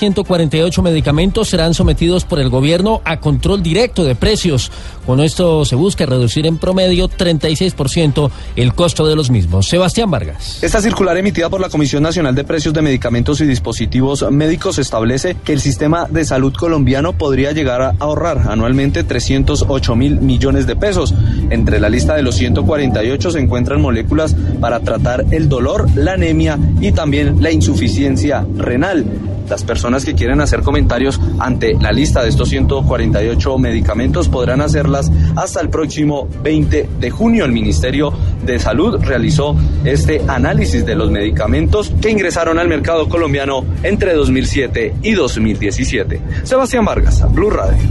[0.00, 4.72] 148 medicamentos serán sometidos por el gobierno a control directo de precios.
[5.04, 9.68] Con esto se busca reducir en promedio 36% el costo de los mismos.
[9.68, 10.62] Sebastián Vargas.
[10.62, 15.36] Esta circular emitida por la Comisión Nacional de Precios de Medicamentos y Dispositivos Médicos establece
[15.44, 20.76] que el sistema de salud colombiano podría llegar a ahorrar anualmente 308 mil millones de
[20.76, 21.12] pesos.
[21.50, 26.58] Entre la lista de los 148 se encuentran moléculas para tratar el dolor, la anemia
[26.80, 29.04] y también la insuficiencia renal.
[29.50, 35.10] Las personas que quieren hacer comentarios ante la lista de estos 148 medicamentos podrán hacerlas
[35.36, 37.44] hasta el próximo 20 de junio.
[37.44, 38.12] El Ministerio
[38.44, 44.94] de Salud realizó este análisis de los medicamentos que ingresaron al mercado colombiano entre 2007
[45.02, 46.20] y 2017.
[46.44, 47.82] Sebastián Vargas, Blue Radio.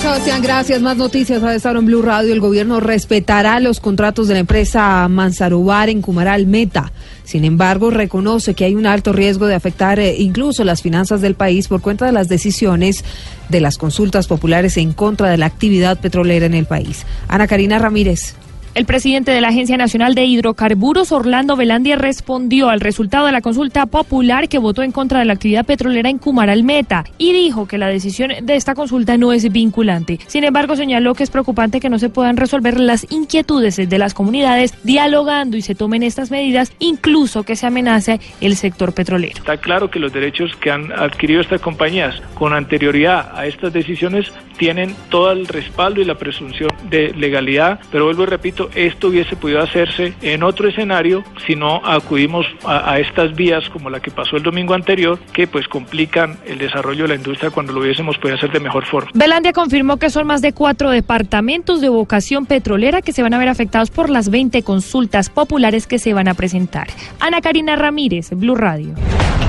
[0.00, 0.82] Sebastián, gracias.
[0.82, 2.32] Más noticias a estar en Blue Radio.
[2.32, 6.92] El gobierno respetará los contratos de la empresa Manzarubar en Cumaral Meta.
[7.24, 11.34] Sin embargo, reconoce que hay un alto riesgo de afectar eh, incluso las finanzas del
[11.34, 13.04] país por cuenta de las decisiones
[13.48, 17.04] de las consultas populares en contra de la actividad petrolera en el país.
[17.28, 18.34] Ana Karina Ramírez.
[18.74, 23.42] El presidente de la Agencia Nacional de Hidrocarburos, Orlando Velandia, respondió al resultado de la
[23.42, 27.68] consulta popular que votó en contra de la actividad petrolera en Cumaral Meta y dijo
[27.68, 30.20] que la decisión de esta consulta no es vinculante.
[30.26, 34.14] Sin embargo, señaló que es preocupante que no se puedan resolver las inquietudes de las
[34.14, 39.34] comunidades dialogando y se tomen estas medidas, incluso que se amenace el sector petrolero.
[39.36, 44.32] Está claro que los derechos que han adquirido estas compañías con anterioridad a estas decisiones
[44.56, 49.36] tienen todo el respaldo y la presunción de legalidad, pero vuelvo y repito, esto hubiese
[49.36, 54.10] podido hacerse en otro escenario si no acudimos a, a, estas vías como la que
[54.10, 58.18] pasó el domingo anterior, que pues complican el desarrollo de la industria cuando lo hubiésemos
[58.18, 59.10] podido hacer de mejor forma.
[59.14, 63.38] Belandia confirmó que son más de cuatro departamentos de vocación petrolera que se van a
[63.38, 66.88] ver afectados por las 20 consultas populares que se van a presentar.
[67.20, 68.94] Ana Karina Ramírez, Blue Radio.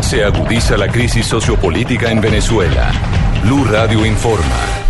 [0.01, 2.91] Se agudiza la crisis sociopolítica en Venezuela.
[3.43, 4.82] Blue Radio informa.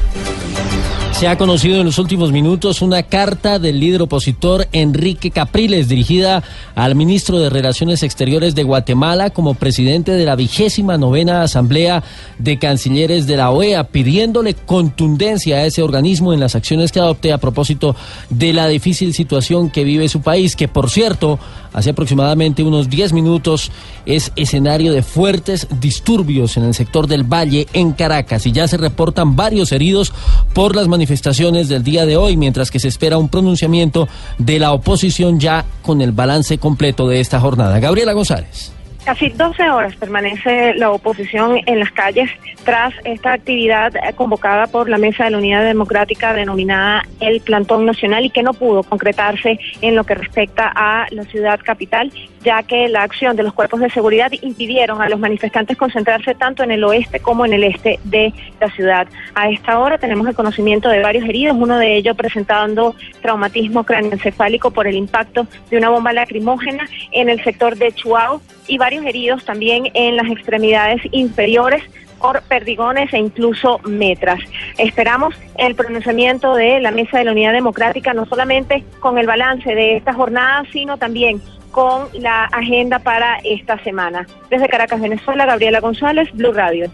[1.24, 6.44] Se ha conocido en los últimos minutos una carta del líder opositor Enrique Capriles dirigida
[6.76, 12.04] al ministro de Relaciones Exteriores de Guatemala como presidente de la vigésima novena Asamblea
[12.40, 17.32] de Cancilleres de la OEA, pidiéndole contundencia a ese organismo en las acciones que adopte
[17.32, 17.96] a propósito
[18.30, 21.40] de la difícil situación que vive su país, que por cierto,
[21.72, 23.72] hace aproximadamente unos 10 minutos
[24.06, 28.46] es escenario de fuertes disturbios en el sector del Valle en Caracas.
[28.46, 30.12] Y ya se reportan varios heridos
[30.54, 34.08] por las manifestaciones manifestaciones del día de hoy, mientras que se espera un pronunciamiento
[34.40, 37.80] de la oposición ya con el balance completo de esta jornada.
[37.80, 38.72] Gabriela González.
[39.06, 42.30] Casi 12 horas permanece la oposición en las calles
[42.64, 47.86] tras esta actividad eh, convocada por la Mesa de la Unidad Democrática denominada el Plantón
[47.86, 52.14] Nacional y que no pudo concretarse en lo que respecta a la ciudad capital,
[52.46, 56.64] ya que la acción de los cuerpos de seguridad impidieron a los manifestantes concentrarse tanto
[56.64, 59.08] en el oeste como en el este de la ciudad.
[59.36, 64.72] A esta hora tenemos el conocimiento de varios heridos, uno de ellos presentando traumatismo cráneoencefálico
[64.72, 69.44] por el impacto de una bomba lacrimógena en el sector de Chuao y varios heridos
[69.46, 71.84] también en las extremidades inferiores
[72.20, 74.40] por perdigones e incluso metras.
[74.78, 79.76] Esperamos el pronunciamiento de la Mesa de la Unidad Democrática, no solamente con el balance
[79.76, 84.26] de esta jornada, sino también con la agenda para esta semana.
[84.50, 86.90] Desde Caracas, Venezuela, Gabriela González, Blue Radio.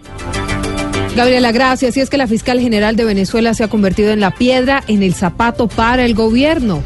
[1.15, 1.97] Gabriela, gracias.
[1.97, 5.03] Y es que la fiscal general de Venezuela se ha convertido en la piedra en
[5.03, 6.81] el zapato para el gobierno.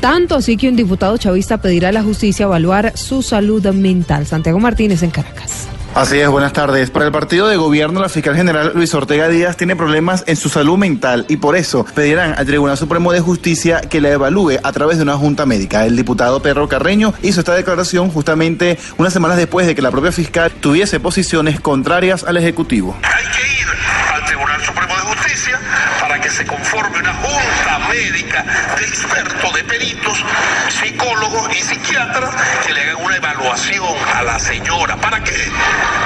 [0.00, 4.26] Tanto así que un diputado chavista pedirá a la justicia evaluar su salud mental.
[4.26, 5.68] Santiago Martínez en Caracas.
[5.94, 6.90] Así es, buenas tardes.
[6.90, 10.48] Para el partido de gobierno, la fiscal general Luis Ortega Díaz tiene problemas en su
[10.48, 14.72] salud mental y por eso pedirán al Tribunal Supremo de Justicia que la evalúe a
[14.72, 15.86] través de una junta médica.
[15.86, 20.10] El diputado Pedro Carreño hizo esta declaración justamente unas semanas después de que la propia
[20.10, 22.96] fiscal tuviese posiciones contrarias al Ejecutivo.
[23.04, 23.68] Hay que ir
[24.12, 25.60] al Tribunal Supremo de Justicia
[26.00, 26.93] para que se conforme
[27.24, 28.44] junta médica
[28.78, 30.24] de expertos, de peritos,
[30.68, 32.34] psicólogos y psiquiatras
[32.66, 34.96] que le hagan una evaluación a la señora.
[34.96, 35.36] ¿Para qué?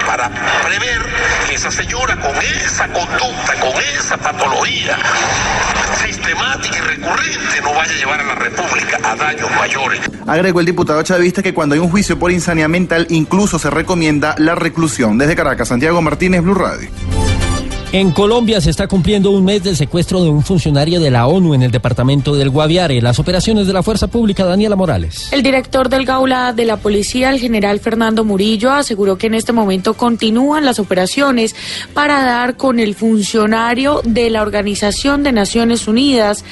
[0.06, 1.02] Para prever
[1.46, 4.96] que esa señora con esa conducta, con esa patología
[6.04, 10.00] sistemática y recurrente no vaya a llevar a la República a daños mayores.
[10.26, 14.34] Agregó el diputado chavista que cuando hay un juicio por insanidad mental incluso se recomienda
[14.38, 15.18] la reclusión.
[15.18, 17.17] Desde Caracas, Santiago Martínez, Blue Radio.
[17.90, 21.54] En Colombia se está cumpliendo un mes del secuestro de un funcionario de la ONU
[21.54, 23.00] en el departamento del Guaviare.
[23.00, 25.32] Las operaciones de la Fuerza Pública, Daniela Morales.
[25.32, 29.54] El director del Gaula de la Policía, el general Fernando Murillo, aseguró que en este
[29.54, 31.56] momento continúan las operaciones
[31.94, 36.44] para dar con el funcionario de la Organización de Naciones Unidas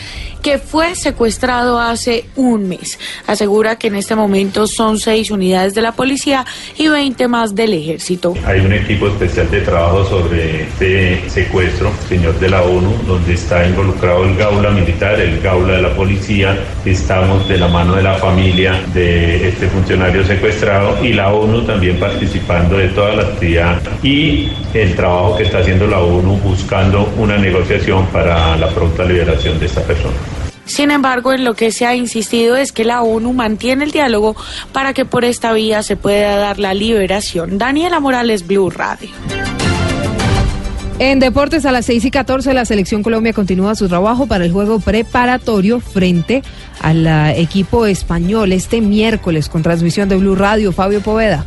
[0.47, 3.01] que fue secuestrado hace un mes.
[3.27, 6.47] Asegura que en este momento son seis unidades de la policía
[6.79, 8.33] y 20 más del ejército.
[8.45, 13.67] Hay un equipo especial de trabajo sobre este secuestro, señor de la ONU, donde está
[13.67, 16.57] involucrado el Gaula militar, el Gaula de la policía.
[16.85, 21.99] Estamos de la mano de la familia de este funcionario secuestrado y la ONU también
[21.99, 27.37] participando de toda la actividad y el trabajo que está haciendo la ONU buscando una
[27.37, 30.36] negociación para la pronta liberación de esta persona.
[30.67, 34.37] Sin embargo, en lo que se ha insistido es que la ONU mantiene el diálogo
[34.73, 37.57] para que por esta vía se pueda dar la liberación.
[37.57, 39.11] Daniela Morales, Blue Radio.
[40.99, 44.53] En deportes a las 6 y 14 la selección Colombia continúa su trabajo para el
[44.53, 46.43] juego preparatorio frente
[46.81, 50.73] al eh, equipo español este miércoles con transmisión de Blue Radio.
[50.73, 51.45] Fabio Poveda.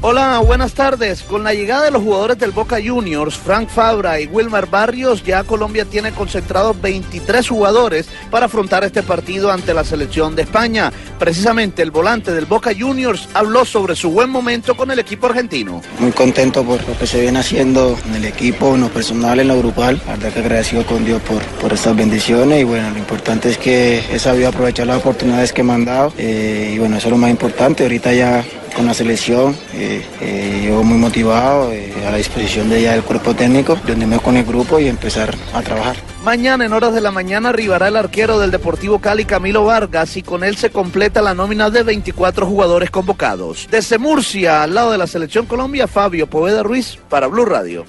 [0.00, 1.24] Hola, buenas tardes.
[1.24, 5.42] Con la llegada de los jugadores del Boca Juniors, Frank Fabra y Wilmar Barrios, ya
[5.42, 10.92] Colombia tiene concentrados 23 jugadores para afrontar este partido ante la selección de España.
[11.18, 15.82] Precisamente el volante del Boca Juniors habló sobre su buen momento con el equipo argentino.
[15.98, 19.48] Muy contento por lo que se viene haciendo en el equipo, en lo personal, en
[19.48, 20.00] lo grupal.
[20.06, 23.58] La verdad que agradecido con Dios por, por estas bendiciones y bueno, lo importante es
[23.58, 27.10] que he sabido aprovechar las oportunidades que me han dado eh, y bueno, eso es
[27.10, 27.82] lo más importante.
[27.82, 28.44] Ahorita ya
[28.78, 33.02] con la selección, eh, eh, yo muy motivado, eh, a la disposición de ella del
[33.02, 35.96] cuerpo técnico, reunirme con el grupo y empezar a trabajar.
[36.22, 40.22] Mañana en horas de la mañana arribará el arquero del Deportivo Cali, Camilo Vargas, y
[40.22, 43.66] con él se completa la nómina de 24 jugadores convocados.
[43.68, 47.84] Desde Murcia, al lado de la Selección Colombia, Fabio Poveda Ruiz para Blue Radio.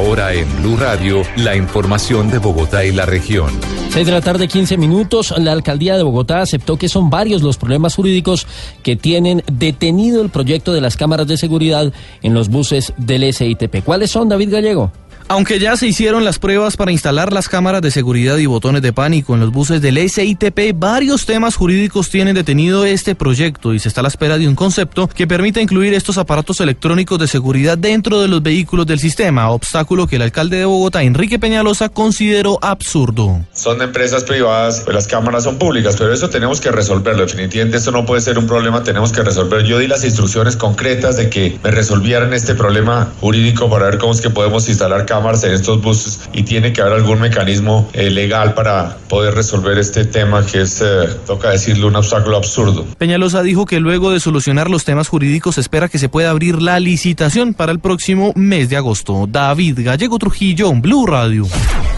[0.00, 3.50] Ahora en Blue Radio, la información de Bogotá y la región.
[3.90, 5.34] 6 de la tarde, 15 minutos.
[5.36, 8.46] La alcaldía de Bogotá aceptó que son varios los problemas jurídicos
[8.82, 11.92] que tienen detenido el proyecto de las cámaras de seguridad
[12.22, 13.84] en los buses del SITP.
[13.84, 14.90] ¿Cuáles son, David Gallego?
[15.30, 18.92] Aunque ya se hicieron las pruebas para instalar las cámaras de seguridad y botones de
[18.92, 23.86] pánico en los buses del SITP, varios temas jurídicos tienen detenido este proyecto y se
[23.86, 27.78] está a la espera de un concepto que permita incluir estos aparatos electrónicos de seguridad
[27.78, 32.58] dentro de los vehículos del sistema, obstáculo que el alcalde de Bogotá, Enrique Peñalosa, consideró
[32.60, 33.38] absurdo.
[33.52, 37.22] Son empresas privadas, pues las cámaras son públicas, pero eso tenemos que resolverlo.
[37.22, 39.62] Definitivamente esto no puede ser un problema, tenemos que resolver.
[39.62, 44.12] Yo di las instrucciones concretas de que me resolvieran este problema jurídico para ver cómo
[44.12, 48.10] es que podemos instalar cámaras en estos buses y tiene que haber algún mecanismo eh,
[48.10, 52.86] legal para poder resolver este tema que es, eh, toca decirlo, un obstáculo absurdo.
[52.98, 56.80] Peñalosa dijo que luego de solucionar los temas jurídicos espera que se pueda abrir la
[56.80, 59.26] licitación para el próximo mes de agosto.
[59.28, 61.46] David Gallego Trujillo, Blue Radio.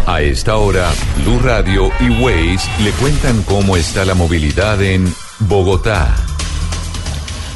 [0.06, 0.90] A esta hora,
[1.22, 6.31] Blue Radio y Waze le cuentan cómo está la movilidad en Bogotá.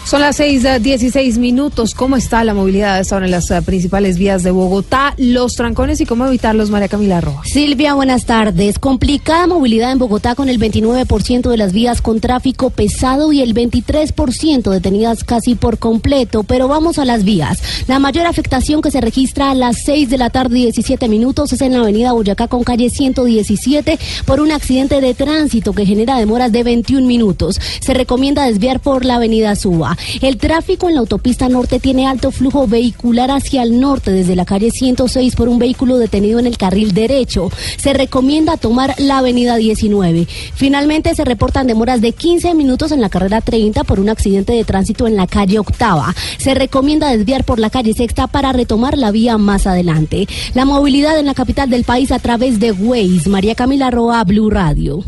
[0.06, 1.92] Son las 6:16 minutos.
[1.92, 5.14] ¿Cómo está la movilidad ahora en las uh, principales vías de Bogotá?
[5.16, 7.50] Los trancones y cómo evitarlos, María Camila Rojas.
[7.50, 8.78] Silvia, buenas tardes.
[8.78, 13.52] Complicada movilidad en Bogotá con el 29% de las vías con tráfico pesado y el
[13.52, 16.44] 23% detenidas casi por completo.
[16.44, 17.60] Pero vamos a las vías.
[17.88, 21.52] La mayor afectación que se registra a las 6 de la tarde y 17 minutos
[21.52, 26.16] es en la avenida Boyacá con calle 117 por un accidente de tránsito que genera
[26.16, 27.60] demoras de 21 minutos.
[27.80, 29.95] Se recomienda desviar por la avenida Suba.
[30.20, 34.44] El tráfico en la autopista norte tiene alto flujo vehicular hacia el norte desde la
[34.44, 37.50] calle 106 por un vehículo detenido en el carril derecho.
[37.76, 40.26] Se recomienda tomar la avenida 19.
[40.54, 44.64] Finalmente se reportan demoras de 15 minutos en la carrera 30 por un accidente de
[44.64, 46.14] tránsito en la calle octava.
[46.38, 50.26] Se recomienda desviar por la calle sexta para retomar la vía más adelante.
[50.54, 53.28] La movilidad en la capital del país a través de Waze.
[53.28, 55.04] María Camila Roa, Blue Radio.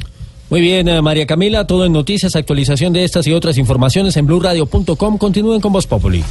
[0.50, 4.26] Muy bien, eh, María Camila, todo en noticias, actualización de estas y otras informaciones en
[4.26, 5.18] blurradio.com.
[5.18, 6.24] Continúen con Voz Populi.